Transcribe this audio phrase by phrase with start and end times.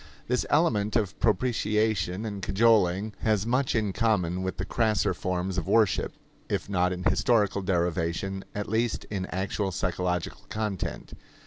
[0.27, 5.67] This element of propitiation and cajoling has much in common with the crasser forms of
[5.67, 6.15] worship
[6.49, 11.13] if not in historical derivation, at least in actual psychological content.